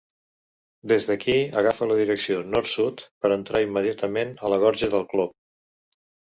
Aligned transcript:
Des 0.91 1.05
d'aquí 1.09 1.35
agafa 1.61 1.89
la 1.91 1.99
direcció 1.99 2.41
nord-sud 2.55 3.05
per 3.27 3.33
entrar 3.37 3.63
immediatament 3.69 4.35
a 4.45 4.53
la 4.55 4.61
Gorja 4.67 4.93
del 4.99 5.09
Clop. 5.15 5.41